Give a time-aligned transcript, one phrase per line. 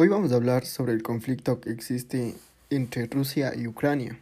[0.00, 2.36] Hoy vamos a hablar sobre el conflicto que existe
[2.70, 4.16] entre Rusia y Ucrania.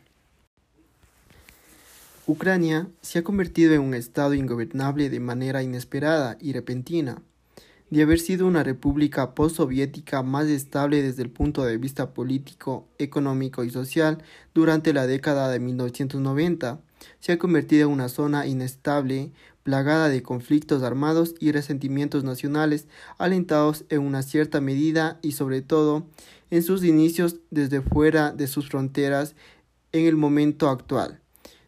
[2.27, 7.21] Ucrania se ha convertido en un estado ingobernable de manera inesperada y repentina.
[7.91, 13.63] De haber sido una república postsoviética más estable desde el punto de vista político, económico
[13.63, 14.25] y social
[14.55, 16.81] durante la década de 1990,
[17.21, 19.31] se ha convertido en una zona inestable,
[19.67, 22.87] plagada de conflictos armados y resentimientos nacionales,
[23.19, 26.07] alentados en una cierta medida y sobre todo
[26.53, 29.35] en sus inicios desde fuera de sus fronteras
[29.91, 31.21] en el momento actual,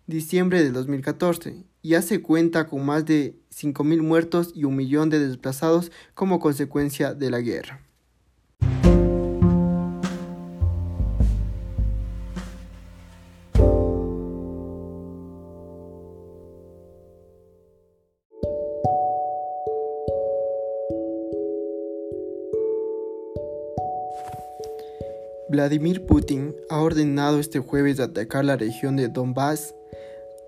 [0.06, 5.18] diciembre de 2014, ya se cuenta con más de 5.000 muertos y un millón de
[5.18, 7.87] desplazados como consecuencia de la guerra.
[25.50, 29.74] Vladimir Putin ha ordenado este jueves atacar la región de Donbass.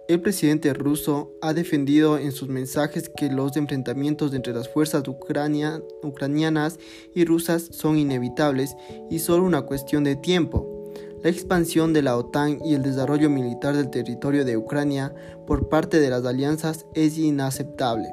[0.09, 6.79] El presidente ruso ha defendido en sus mensajes que los enfrentamientos entre las fuerzas ucranianas
[7.15, 8.77] y rusas son inevitables
[9.09, 10.93] y solo una cuestión de tiempo.
[11.23, 15.15] La expansión de la OTAN y el desarrollo militar del territorio de Ucrania
[15.47, 18.09] por parte de las alianzas es inaceptable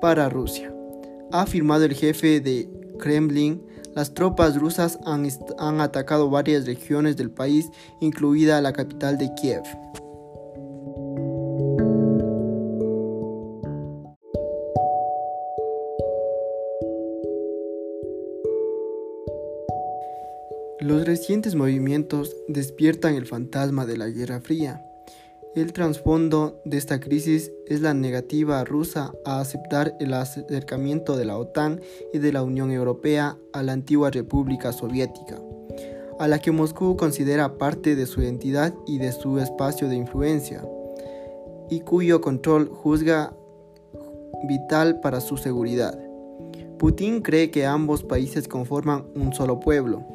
[0.00, 0.72] para Rusia,
[1.32, 3.62] ha afirmado el jefe de Kremlin
[3.94, 9.62] las tropas rusas han, atacado varias regiones del país, incluida la capital de Kiev.
[20.80, 24.89] Los recientes movimientos despiertan el fantasma de la Guerra Fría.
[25.56, 31.36] El trasfondo de esta crisis es la negativa rusa a aceptar el acercamiento de la
[31.38, 31.80] OTAN
[32.12, 35.42] y de la Unión Europea a la antigua República Soviética,
[36.20, 40.64] a la que Moscú considera parte de su identidad y de su espacio de influencia,
[41.68, 43.34] y cuyo control juzga
[44.46, 45.98] vital para su seguridad.
[46.78, 50.06] Putin cree que ambos países conforman un solo pueblo,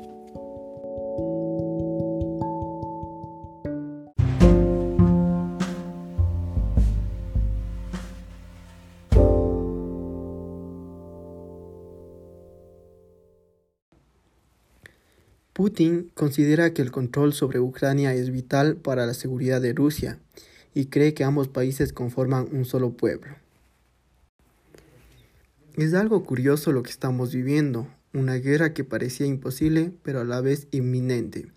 [15.55, 20.19] Putin considera que el control sobre Ucrania es vital para la seguridad de Rusia
[20.73, 23.37] y cree que ambos países conforman un solo pueblo.
[25.77, 30.41] Es algo curioso lo que estamos viviendo, una guerra que parecía imposible pero a la
[30.41, 31.47] vez inminente,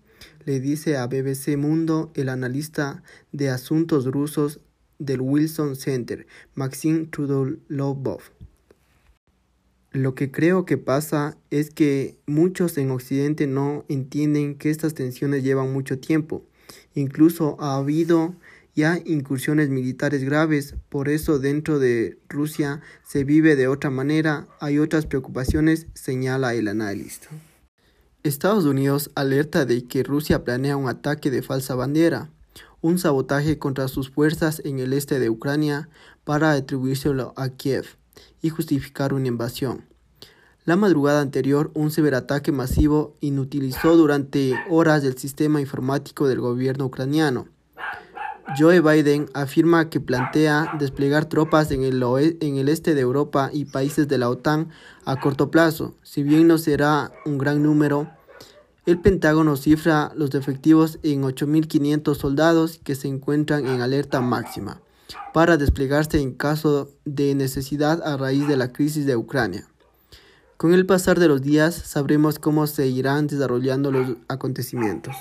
[0.45, 4.61] le dice a BBC Mundo el analista de asuntos rusos
[4.97, 8.21] del Wilson Center, Maxim Trudolobov.
[9.91, 15.43] Lo que creo que pasa es que muchos en Occidente no entienden que estas tensiones
[15.43, 16.45] llevan mucho tiempo.
[16.93, 18.35] Incluso ha habido
[18.75, 24.77] ya incursiones militares graves, por eso dentro de Rusia se vive de otra manera, hay
[24.77, 27.27] otras preocupaciones, señala el analista.
[28.21, 32.29] Estados Unidos alerta de que Rusia planea un ataque de falsa bandera,
[32.81, 35.89] un sabotaje contra sus fuerzas en el este de Ucrania
[36.25, 37.98] para atribuírselo a Kiev
[38.41, 39.85] y justificar una invasión.
[40.65, 47.47] La madrugada anterior, un ciberataque masivo inutilizó durante horas el sistema informático del gobierno ucraniano.
[48.57, 52.03] Joe Biden afirma que plantea desplegar tropas en el,
[52.39, 54.69] en el, este de Europa y países de la OTAN
[55.05, 55.95] a corto plazo.
[56.03, 58.09] Si bien no será un gran número,
[58.85, 64.81] el Pentágono cifra los efectivos en 8.500 soldados que se encuentran en alerta máxima
[65.33, 69.67] para desplegarse en caso de necesidad a raíz de la crisis de Ucrania.
[70.57, 75.15] Con el pasar de los días sabremos cómo se irán desarrollando los acontecimientos.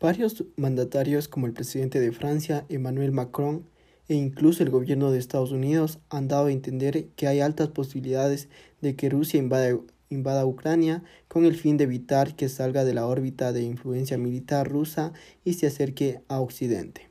[0.00, 3.66] Varios mandatarios como el presidente de Francia, Emmanuel Macron,
[4.08, 8.48] e incluso el gobierno de Estados Unidos han dado a entender que hay altas posibilidades
[8.80, 9.78] de que Rusia invada,
[10.10, 14.68] invada Ucrania con el fin de evitar que salga de la órbita de influencia militar
[14.70, 15.12] rusa
[15.44, 17.10] y se acerque a Occidente.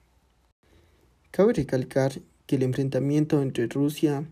[1.35, 4.23] Cabe recalcar que el enfrentamiento entre Rusia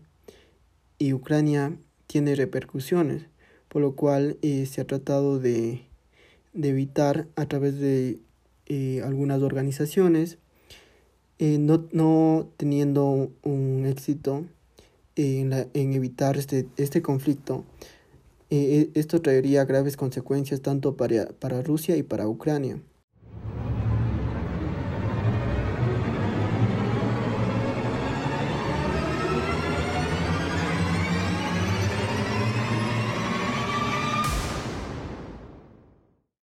[0.98, 3.26] y Ucrania tiene repercusiones,
[3.68, 5.84] por lo cual eh, se ha tratado de,
[6.54, 8.20] evitar a través de
[8.64, 10.38] eh, algunas organizaciones,
[11.38, 14.46] eh, no, teniendo un éxito
[15.14, 17.66] en, evitar este, este conflicto.
[18.48, 22.80] esto traería graves consecuencias tanto para, para Rusia y para Ucrania.